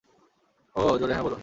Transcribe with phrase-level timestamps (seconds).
[0.75, 1.39] উহ জোরে হ্যাঁ বলুন।